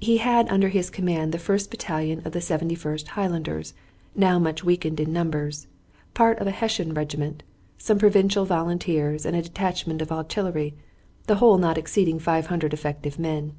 He 0.00 0.16
had 0.16 0.48
under 0.48 0.68
his 0.68 0.90
command 0.90 1.30
the 1.30 1.38
first 1.38 1.70
battalion 1.70 2.22
of 2.24 2.32
the 2.32 2.40
Seventy 2.40 2.74
first 2.74 3.06
Highlanders, 3.06 3.72
now 4.16 4.36
much 4.36 4.64
weakened 4.64 4.98
in 4.98 5.12
numbers, 5.12 5.68
part 6.12 6.40
of 6.40 6.48
a 6.48 6.50
Hessian 6.50 6.92
regiment, 6.92 7.44
some 7.78 7.96
provincial 7.96 8.44
volunteers, 8.44 9.24
and 9.24 9.36
a 9.36 9.42
detachment 9.42 10.02
of 10.02 10.10
artillery, 10.10 10.74
the 11.28 11.36
whole 11.36 11.56
not 11.56 11.78
exceeding 11.78 12.18
500 12.18 12.74
effective 12.74 13.16
men. 13.16 13.52